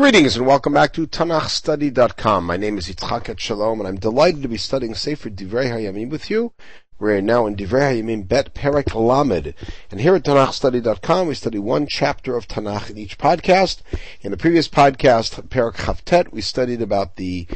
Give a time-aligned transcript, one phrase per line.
[0.00, 2.46] Greetings and welcome back to TanachStudy.com.
[2.46, 6.30] My name is Yitzchak Etshalom and I'm delighted to be studying Sefer Divrei HaYamim with
[6.30, 6.54] you.
[6.98, 9.52] We're now in Divrei HaYamim Bet Perek Lamed.
[9.90, 13.82] And here at TanachStudy.com we study one chapter of Tanakh in each podcast.
[14.22, 17.46] In the previous podcast, Perek Chaf Tet, we studied about the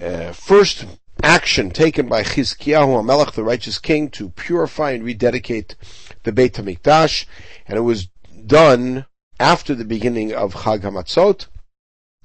[0.00, 0.86] uh, first
[1.22, 5.76] action taken by Chizkiyahu HaMelech, the righteous king, to purify and rededicate
[6.22, 7.26] the Beit HaMikdash.
[7.68, 8.08] And it was
[8.46, 9.04] done
[9.38, 11.48] after the beginning of Chag HaMatzot.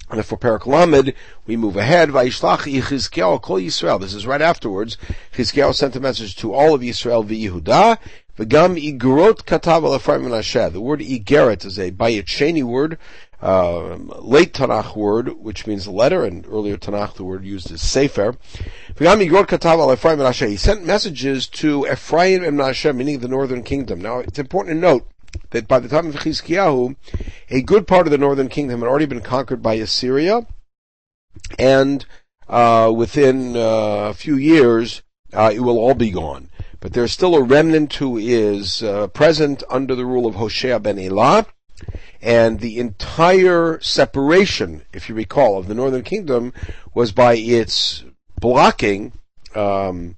[0.10, 1.14] And for Perek Lamed,
[1.46, 2.10] we move ahead.
[2.10, 4.00] Vayishlach Yechizkiyahu Kol Yisrael.
[4.00, 4.98] This is right afterwards.
[5.34, 7.98] Chizkiyahu sent a message to all of Yisrael v'Yehuda.
[8.38, 10.72] V'gam igrot katav al Menashe.
[10.72, 12.98] The word igeret is a Bayit word,
[13.42, 18.38] uh, late Tanakh word, which means letter, and earlier Tanakh the word used is sefer.
[18.96, 20.48] V'gam igrot katav al Menashe.
[20.48, 24.00] He sent messages to Ephraim and Menashe, meaning the northern kingdom.
[24.00, 25.06] Now, it's important to note
[25.52, 26.96] that by the time of Chizkiyahu,
[27.50, 30.46] a good part of the northern kingdom had already been conquered by Assyria,
[31.58, 32.06] and
[32.48, 35.02] uh, within uh, a few years,
[35.34, 36.50] uh, it will all be gone.
[36.80, 41.00] But there's still a remnant who is uh, present under the rule of Hoshea ben
[41.00, 41.48] Elah,
[42.22, 46.54] and the entire separation, if you recall, of the northern kingdom
[46.94, 48.04] was by its
[48.40, 49.14] blocking
[49.56, 50.16] um,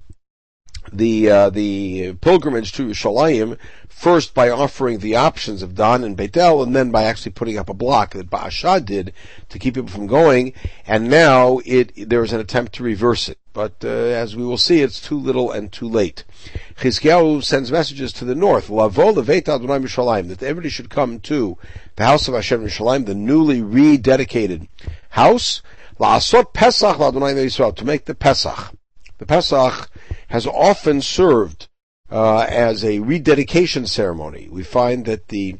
[0.92, 3.58] the uh, the pilgrimage to Yerushalayim
[4.00, 7.68] first by offering the options of Dan and Beitel, and then by actually putting up
[7.68, 9.12] a block that Ba'ashah did
[9.50, 10.54] to keep people from going,
[10.86, 13.36] and now it there is an attempt to reverse it.
[13.52, 16.24] But uh, as we will see, it's too little and too late.
[16.78, 21.58] Chizkiyahu sends messages to the north, Lavo Leveit Adonai Yerushalayim, that everybody should come to
[21.96, 24.68] the house of Hashem Yerushalayim, the newly rededicated
[25.10, 25.60] house,
[25.98, 28.72] La'asot Pesach Adonai Yisrael, to make the Pesach.
[29.18, 29.89] The Pesach
[30.30, 31.68] has often served
[32.10, 34.48] uh, as a rededication ceremony.
[34.50, 35.56] We find that the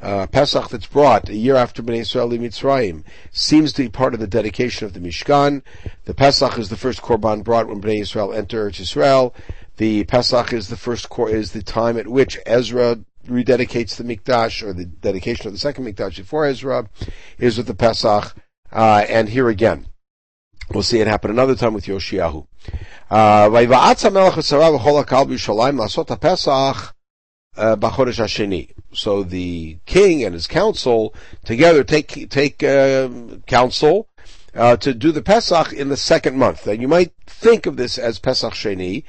[0.00, 4.20] uh, Pesach that's brought a year after Bnei Israel Mitzrayim seems to be part of
[4.20, 5.62] the dedication of the Mishkan.
[6.06, 9.34] The Pesach is the first korban brought when Bnei Israel enter Israel.
[9.76, 12.98] The Pesach is the first cor- is the time at which Ezra
[13.28, 16.88] rededicates the Mikdash, or the dedication of the second Mikdash before Ezra,
[17.38, 18.34] is with the Pesach.
[18.72, 19.86] Uh, and here again,
[20.72, 22.46] we'll see it happen another time with Yoshiyahu.
[23.12, 23.50] Uh,
[28.94, 31.14] so the king and his council
[31.44, 33.10] together take take uh,
[33.46, 34.08] counsel
[34.54, 36.66] uh, to do the Pesach in the second month.
[36.66, 39.04] And you might think of this as Pesach Sheni,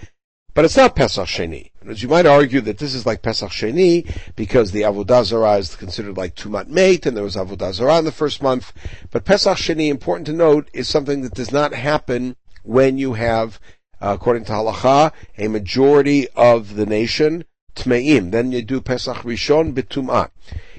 [0.54, 1.72] but it's not Pesach Sheni.
[1.88, 5.78] As you might argue that this is like Pesach Sheni because the Avodah Zarah is
[5.78, 8.74] considered like Tumat Mate and there was Avodah Zarah in the first month.
[9.12, 13.62] But Pesach Sheni, important to note, is something that does not happen when you have
[14.04, 18.32] uh, according to halacha, a majority of the nation tmeim.
[18.32, 20.30] Then you do Pesach Rishon bitumah.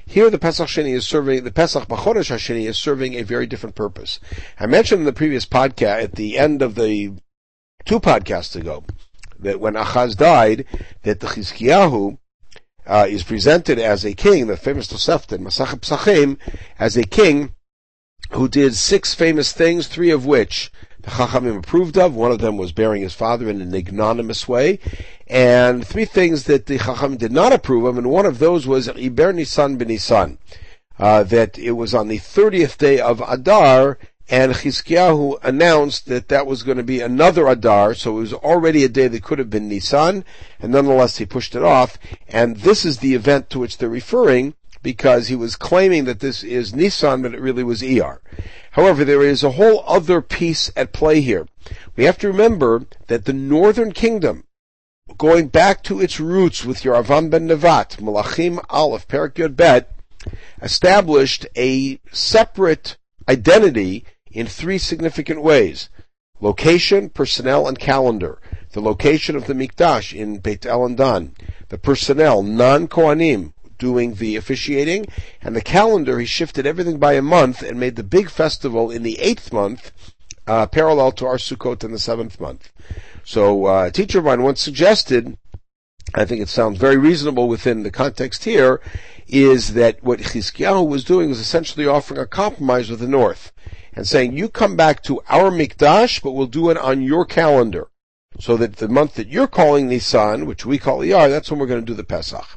[0.07, 3.75] Here the Pesach Sheni is serving, the Pesach Bachodesh Hasheni is serving a very different
[3.75, 4.21] purpose.
[4.61, 7.15] I mentioned in the previous podcast, at the end of the
[7.87, 8.85] two podcasts ago,
[9.39, 10.67] that when Achaz died,
[11.05, 12.19] that the Chizkiyahu
[12.87, 16.37] uh, is presented as a king, the famous Tosefta, Masach Psachim,
[16.79, 17.55] as a king
[18.33, 20.71] who did six famous things, three of which
[21.05, 22.15] the Chachamim approved of.
[22.15, 24.79] One of them was burying his father in an ignominious way.
[25.27, 28.89] And three things that the Chachamim did not approve of, and one of those was
[28.89, 30.39] Iber Nisan B'Nisan.
[30.99, 33.99] Uh, that it was on the 30th day of Adar,
[34.29, 38.85] and Chizkiyahu announced that that was going to be another Adar, so it was already
[38.85, 40.25] a day that could have been Nisan,
[40.61, 41.99] and nonetheless he pushed it off,
[42.29, 46.45] and this is the event to which they're referring, because he was claiming that this
[46.45, 48.19] is Nissan, but it really was Iyar.
[48.73, 51.49] However, there is a whole other piece at play here.
[51.97, 54.45] We have to remember that the northern kingdom,
[55.17, 59.91] going back to its roots with Yeravam ben Nevat, Malachim Aleph, Perek Yod Bet,
[60.61, 62.97] established a separate
[63.29, 65.89] identity in three significant ways.
[66.41, 68.39] Location, personnel, and calendar.
[68.73, 71.35] The location of the Mikdash in Beit El and Dan.
[71.71, 73.54] The personnel, non-Kohanim,
[73.89, 75.05] doing the officiating,
[75.43, 79.03] and the calendar, he shifted everything by a month and made the big festival in
[79.03, 79.93] the eighth month,
[80.47, 82.73] uh, parallel to our Sukkot in the seventh month.
[83.25, 85.37] So, uh, a teacher of mine once suggested,
[86.15, 88.81] I think it sounds very reasonable within the context here,
[89.29, 93.53] is that what Chizkiyahu was doing was essentially offering a compromise with the North
[93.93, 97.89] and saying, you come back to our Mikdash, but we'll do it on your calendar.
[98.41, 101.73] So that the month that you're calling Nisan, which we call Iyar, that's when we're
[101.73, 102.49] going to do the Pesach.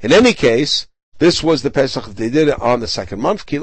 [0.00, 0.86] In any case,
[1.18, 3.46] this was the Pesach they did it on the second month.
[3.46, 3.58] They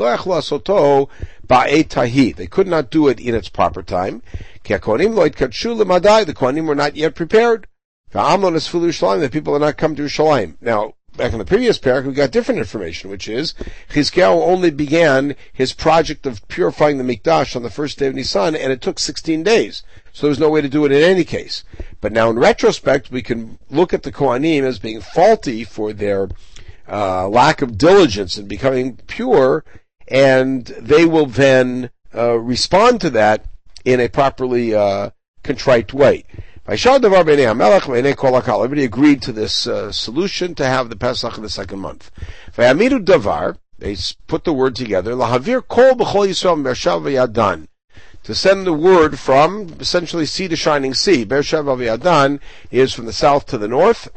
[2.47, 4.21] could not do it in its proper time.
[4.63, 7.67] The Kohanim were not yet prepared.
[8.11, 10.55] The people are not come to Yerushalayim.
[10.61, 13.53] Now, back in the previous parak, we got different information, which is
[13.89, 18.55] Chizkiyahu only began his project of purifying the Mikdash on the first day of Nisan,
[18.55, 19.83] and it took 16 days.
[20.13, 21.63] So there was no way to do it in any case.
[22.01, 26.29] But now in retrospect, we can look at the Kohanim as being faulty for their
[26.89, 29.63] uh, lack of diligence in becoming pure,
[30.07, 33.45] and they will then uh, respond to that
[33.85, 35.11] in a properly uh,
[35.43, 36.25] contrite way.
[36.67, 37.43] Everybody
[38.83, 42.11] agreed to this uh, solution to have the Pesach in the second month.
[42.55, 43.95] They
[44.27, 45.13] put the word together.
[45.13, 47.67] Lahavir kol b'chol Yisrael mershav.
[48.23, 51.25] To send the word from essentially sea to shining sea.
[51.25, 52.39] Bershav v'yadan
[52.69, 54.09] is from the south to the north.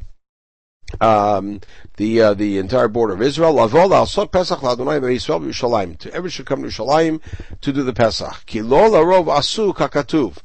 [1.00, 1.60] Um,
[1.96, 3.54] the uh, the entire border of Israel.
[3.54, 5.98] Lavol al sot Pesach la'Adonai.
[5.98, 7.20] To everyone should come to Yerushalayim
[7.62, 8.44] to do the Pesach.
[8.46, 10.38] Ki lo larov asu kakatuv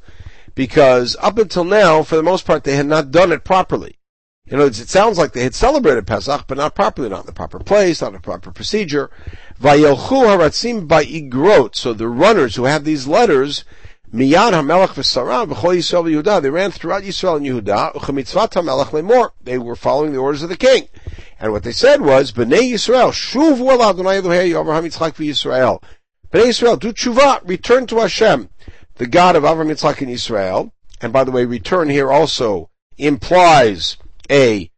[0.54, 3.99] because up until now, for the most part, they had not done it properly.
[4.46, 7.32] You know, it sounds like they had celebrated Pesach, but not properly, not in the
[7.32, 9.10] proper place, not in the proper procedure.
[9.60, 11.74] Vayelchu haratzim.
[11.74, 13.64] So the runners who have these letters,
[14.12, 19.30] miyad hamelech v'saram v'chol Yisrael they ran throughout Yisrael and Yehuda, uchemitzvat hamelech lemor.
[19.40, 20.88] They were following the orders of the king.
[21.38, 25.82] And what they said was, Bnei Yisrael, shuvu el Adonai Elohei Avraham Yitzchak v'Yisrael.
[26.32, 28.48] Bnei Yisrael, do tshuva, return to Hashem
[28.96, 30.74] the God of Avram Yitzchak in Israel.
[31.00, 33.96] And by the way, return here also implies
[34.30, 34.70] a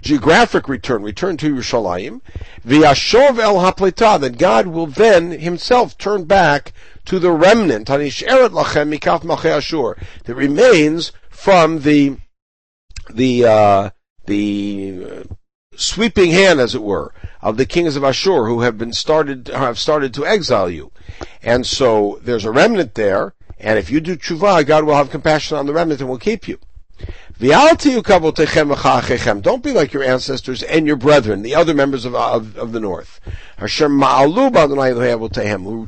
[0.00, 2.20] geographic return, return to Yerushalayim.
[2.66, 6.72] V'yashov el hapleta, that God will then himself turn back
[7.06, 12.16] to the remnant, anisheret lachem mikaf Ashur, that remains from the,
[13.12, 13.90] the, uh,
[14.26, 15.34] the uh,
[15.76, 19.78] sweeping hand, as it were, of the kings of Ashur who have been started, have
[19.78, 20.92] started to exile you.
[21.42, 25.56] And so there's a remnant there, and if you do tshuva, God will have compassion
[25.56, 26.58] on the remnant and will keep you.
[27.42, 27.82] Don't
[29.64, 33.18] be like your ancestors and your brethren, the other members of, of, of the north,
[33.58, 33.66] who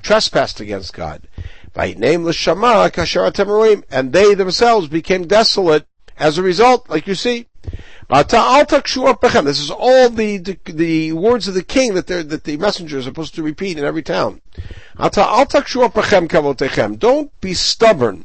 [0.01, 1.29] trespassed against God.
[1.73, 5.87] By name l'shama kasher and they themselves became desolate
[6.17, 7.47] as a result, like you see.
[8.11, 8.33] This
[9.61, 13.37] is all the, the, the words of the king that that the messenger is supposed
[13.37, 14.41] to repeat in every town.
[16.99, 18.25] Don't be stubborn.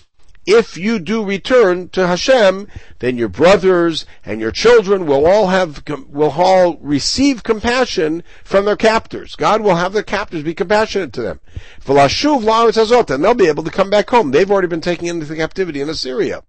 [0.45, 2.67] if you do return to Hashem,
[2.99, 8.75] then your brothers and your children will all have, will all receive compassion from their
[8.75, 9.35] captors.
[9.35, 11.39] God will have their captors be compassionate to them.
[11.87, 14.31] And they'll be able to come back home.
[14.31, 16.43] They've already been taken into captivity in Assyria.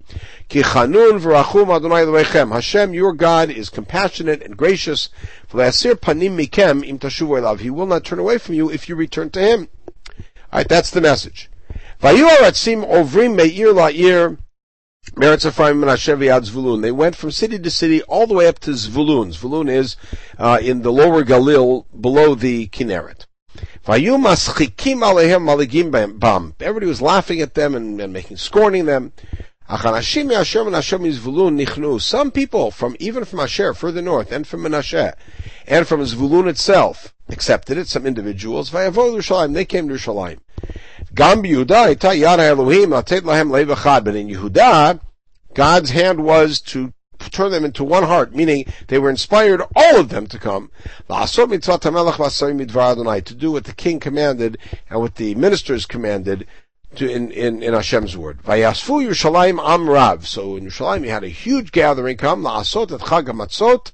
[2.51, 5.11] Hashem, your God, is compassionate and gracious.
[5.53, 5.57] He
[7.71, 9.69] will not turn away from you if you return to Him.
[10.53, 11.51] Alright, that's the message.
[12.03, 12.21] They
[16.91, 19.33] went from city to city all the way up to Zvulun.
[19.33, 19.97] Zvulun is
[20.37, 23.27] uh, in the lower Galil, below the Kinneret.
[26.61, 29.13] Everybody was laughing at them and, and making scorning them.
[32.01, 35.15] Some people from even from Asher further north and from Menashe
[35.69, 37.87] and from Zvulun itself accepted it.
[37.87, 38.73] Some individuals.
[38.73, 40.41] They came to Yerushalayim.
[41.15, 44.05] Gam Yehuda ita yara Elohim atet lahem levachad.
[44.05, 44.99] But in Yehuda,
[45.53, 46.95] God's hand was to
[47.31, 50.71] turn them into one heart, meaning they were inspired, all of them, to come.
[51.09, 51.27] To
[53.37, 54.57] do what the king commanded
[54.89, 56.47] and what the ministers commanded
[56.97, 58.43] to, in, in, in Hashem's word.
[58.43, 60.25] Vayasfu Yerushalayim Amrav.
[60.25, 63.93] So in Yerushalayim you had a huge gathering come, la'asot et chag hamatzot.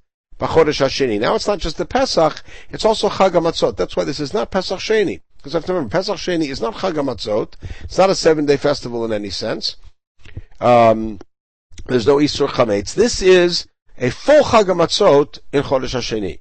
[1.21, 3.77] Now it's not just the Pesach, it's also chag hamatzot.
[3.77, 5.21] That's why this is not Pesach Sheni.
[5.49, 7.55] Because I have to remember, Pesach Sheni is not Chag.
[7.85, 9.77] It's not a seven-day festival in any sense.
[10.61, 11.21] Um,
[11.87, 12.93] there's no issur Chametz.
[12.93, 16.41] This is a full Chag HaMatzot in Chodesh HaSheni.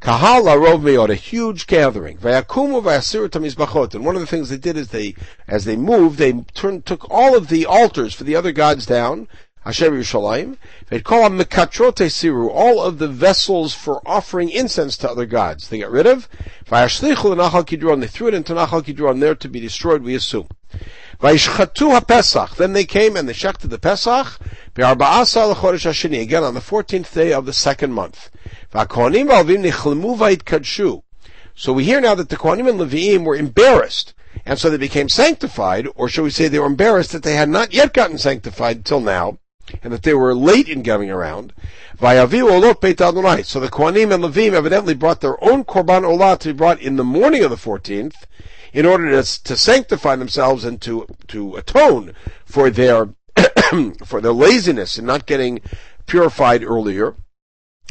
[0.00, 2.18] Kahal Arov Meod, a huge gathering.
[2.18, 3.94] Vayakumu vayasiru tamizbachot.
[3.94, 5.14] And one of the things they did is they,
[5.48, 9.28] as they moved, they turned, took all of the altars for the other gods down,
[9.64, 10.56] Hashem Yerushalayim.
[10.90, 15.68] Them Mekatrote Siru, all of the vessels for offering incense to other gods.
[15.68, 16.28] They got rid of.
[16.66, 18.00] Vayashlichu Nachal Kidron.
[18.00, 20.48] They threw it into Nachal Kidron there to be destroyed, we assume.
[21.20, 22.56] Vayishchatu HaPesach.
[22.56, 24.38] Then they came and they shechted the Pesach.
[24.74, 26.20] Be'arba'asa l'chodesh hashini.
[26.20, 28.30] Again on the 14th day of the second month.
[28.72, 31.02] V'akohanim v'alvim nichlemu v'ayitkadshu.
[31.54, 34.14] So we hear now that the Kohanim and Leviim were embarrassed
[34.44, 37.48] and so they became sanctified, or shall we say they were embarrassed that they had
[37.48, 39.38] not yet gotten sanctified till now,
[39.82, 41.52] and that they were late in getting around.
[41.98, 46.96] So the Kohanim and Levim evidently brought their own Korban Olah to be brought in
[46.96, 48.24] the morning of the 14th,
[48.72, 52.14] in order to, to sanctify themselves and to, to atone
[52.44, 53.10] for their,
[54.04, 55.60] for their laziness in not getting
[56.06, 57.14] purified earlier.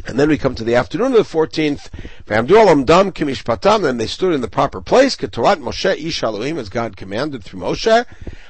[0.06, 1.90] And then we come to the afternoon of the 14th.
[3.82, 5.16] Then they stood in the proper place.
[5.16, 6.22] Ketorat Moshe Ish
[6.58, 8.04] as God commanded through Moshe.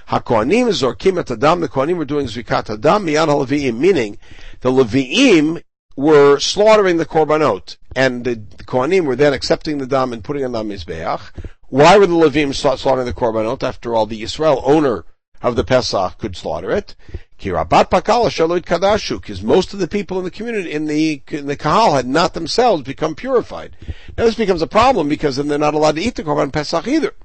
[0.08, 1.60] HaKohanim Zorkim et Adam.
[1.60, 3.78] The Kohanim were doing Adam HaLevi'im.
[3.78, 4.18] Meaning,
[4.60, 5.62] the Levi'im
[5.94, 7.76] were slaughtering the Korbanot.
[7.94, 11.32] And the, the Kohanim were then accepting the Dam and putting it on the Mizbeach.
[11.68, 13.62] Why were the Levi'im slaughtering the Korbanot?
[13.62, 15.04] After all, the Israel owner
[15.42, 16.94] of the Pesach could slaughter it.
[17.42, 22.34] Because most of the people in the community, in the, in the Kahal had not
[22.34, 23.76] themselves become purified.
[24.16, 26.86] Now this becomes a problem because then they're not allowed to eat the Korban Pesach
[26.86, 27.16] either.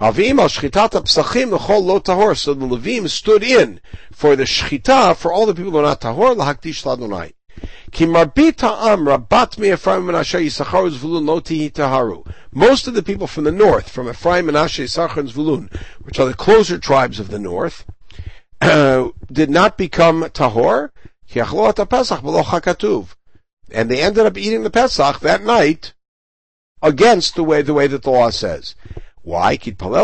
[0.00, 0.32] So the
[2.66, 6.82] Levim stood in for the Shchita for all the people who are not Tahor, lahakdish
[6.82, 7.34] ladonai.
[12.54, 16.26] Most of the people from the north, from Ephraim, Menashe, Yisachar, and Zvulun, which are
[16.26, 17.84] the closer tribes of the north,
[19.32, 20.90] did not become tahor,
[23.74, 25.94] and they ended up eating the Pesach that night
[26.80, 28.76] against the way the way that the law says.
[29.22, 29.56] Why?
[29.56, 29.94] Prayed for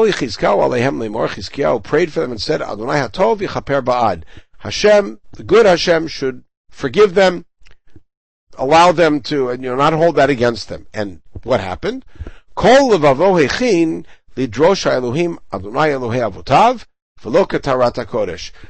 [2.20, 4.22] them and said, Adonai hatov yichaper ba'ad.
[4.58, 7.44] Hashem, the good Hashem, should forgive them,
[8.56, 10.86] allow them to, and you know, not hold that against them.
[10.92, 12.04] And what happened?
[12.56, 16.86] Kol levavo hechin lidrosh Elohim Adonai Elohei avotav.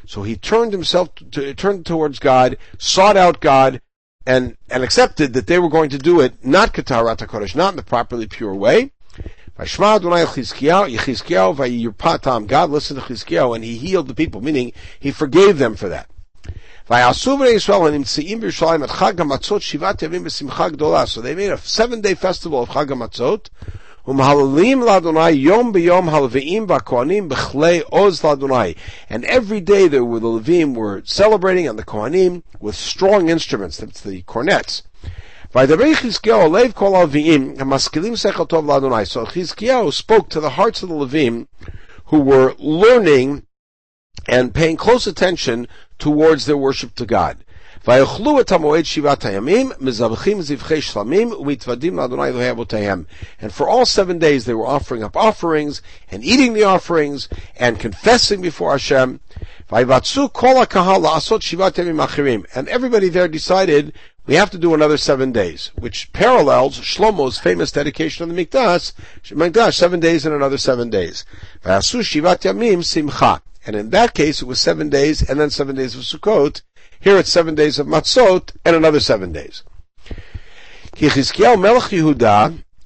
[0.07, 3.81] So he turned himself to, turned towards God, sought out God,
[4.26, 7.76] and and accepted that they were going to do it not katarat kodesh, not in
[7.76, 8.93] the properly pure way.
[9.59, 10.61] God listened
[13.00, 16.09] to Chizkiyahu and he healed the people, meaning he forgave them for that.
[16.90, 17.59] So they
[21.35, 23.49] made a seven day festival of Chag HaMatzot,
[24.09, 28.75] Umhalalim ladonai yom b'yom halveim v'kohanim b'chlei oz ladonai.
[29.11, 33.77] And every day there were the Levim were celebrating and the Kohanim with strong instruments.
[33.77, 34.81] That's the cornets.
[35.53, 35.67] So
[39.27, 41.47] Chizkiyahu spoke to the hearts of the Levim
[42.07, 43.47] who were learning
[44.27, 47.45] and paying close attention towards their worship to God.
[47.88, 53.04] ויאכלו את המועד שבעת הימים, מזבחים זבחי שלמים, ומתוודים לאדוני אלוהי אבותיהם.
[53.42, 57.80] And for all seven days they were offering up offerings, and eating the offerings, and
[57.80, 59.18] confessing before Hashem.
[59.72, 62.44] ויבצעו כל הקהל לעשות שבעת ימים אחרים.
[62.54, 63.92] And everybody there decided,
[64.25, 68.94] we have to do another seven days, which parallels Shlomo's famous dedication of the Mikdash,
[69.25, 71.25] Mikdash, seven days and another seven days.
[71.66, 73.36] ועשו שבעת ימים שמחה.
[73.66, 76.62] And in that case, it was seven days and then seven days of Sukkot,
[77.00, 79.62] here it's seven days of matzot and another seven days.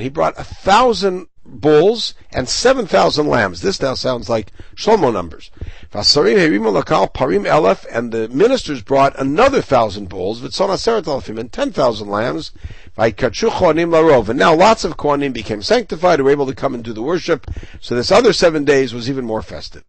[0.00, 3.60] He brought a thousand bulls and seven thousand lambs.
[3.60, 5.50] This now sounds like Shlomo numbers.
[5.92, 12.52] And the ministers brought another thousand bulls, and ten thousand lambs.
[12.96, 17.50] And now lots of kohanim became sanctified, were able to come and do the worship.
[17.80, 19.84] So this other seven days was even more festive.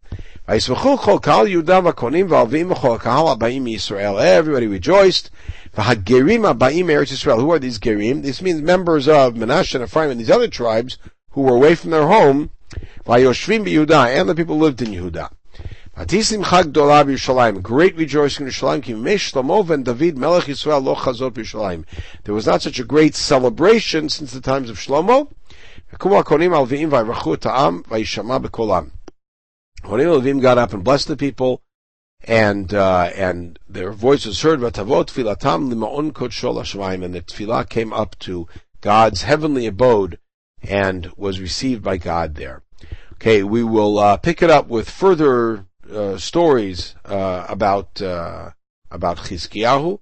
[0.50, 0.66] Everybody
[4.68, 5.30] rejoiced.
[5.76, 5.82] Who
[7.52, 8.24] are these gerim?
[8.24, 10.98] This means members of Menashe and Ephraim and these other tribes
[11.34, 12.50] who were away from their home.
[13.06, 13.20] And
[14.30, 15.30] the people lived in Yehuda.
[17.62, 19.84] Great rejoicing in Yerushalayim.
[19.84, 21.86] David Melech Yisrael lo chazot.
[22.24, 25.28] There was not such a great celebration since the times of Shlomo.
[29.84, 31.62] Honim Levim got up and blessed the people,
[32.24, 34.60] and uh, and their voices heard.
[34.60, 38.48] Vatavot tfilatam limaon kodshol hashemaim, and the tefillah came up to
[38.82, 40.20] God's heavenly abode
[40.62, 42.64] and was received by God there.
[43.14, 48.52] Okay, we will uh, pick it up with further uh, stories uh, about uh,
[48.92, 50.00] about Chizkiyahu.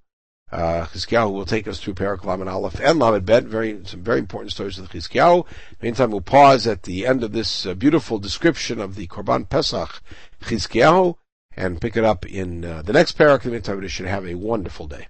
[0.49, 4.19] Uh, Chizkiyahu will take us through Parak Lamed Aleph and Lamed Bet, very, some very
[4.19, 5.45] important stories of the Chizkiyahu.
[5.81, 10.01] Meantime, we'll pause at the end of this uh, beautiful description of the Korban Pesach
[10.41, 11.15] Chizkiyahu
[11.57, 13.43] and pick it up in uh, the next Parak.
[13.43, 15.07] In the meantime, we should have a wonderful day.